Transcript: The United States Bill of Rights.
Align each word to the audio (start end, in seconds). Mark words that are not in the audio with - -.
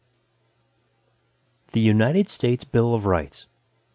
The 1.73 1.79
United 1.79 2.27
States 2.27 2.63
Bill 2.63 2.95
of 2.95 3.05
Rights. 3.05 3.45